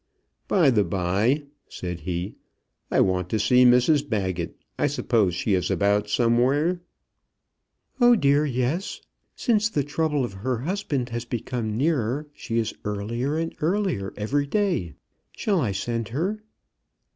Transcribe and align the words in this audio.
"By 0.47 0.71
the 0.71 0.83
by," 0.83 1.43
said 1.69 1.99
he, 1.99 2.33
"I 2.89 3.01
want 3.01 3.29
to 3.29 3.39
see 3.39 3.65
Mrs 3.65 4.09
Baggett. 4.09 4.59
I 4.79 4.87
suppose 4.87 5.35
she 5.35 5.53
is 5.53 5.69
about 5.69 6.09
somewhere." 6.09 6.81
"Oh 7.99 8.15
dear, 8.15 8.43
yes. 8.43 9.01
Since 9.35 9.69
the 9.69 9.83
trouble 9.83 10.25
of 10.25 10.33
her 10.33 10.57
husband 10.57 11.09
has 11.09 11.23
become 11.25 11.77
nearer, 11.77 12.27
she 12.33 12.57
is 12.57 12.73
earlier 12.83 13.37
and 13.37 13.53
earlier 13.61 14.11
every 14.17 14.47
day. 14.47 14.95
Shall 15.35 15.61
I 15.61 15.71
send 15.71 16.07
her?" 16.07 16.41